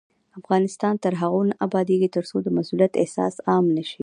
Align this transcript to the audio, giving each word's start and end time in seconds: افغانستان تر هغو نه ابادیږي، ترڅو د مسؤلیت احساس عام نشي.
افغانستان 0.39 0.93
تر 1.03 1.13
هغو 1.21 1.41
نه 1.49 1.55
ابادیږي، 1.67 2.09
ترڅو 2.15 2.37
د 2.41 2.47
مسؤلیت 2.57 2.93
احساس 3.01 3.33
عام 3.47 3.65
نشي. 3.77 3.99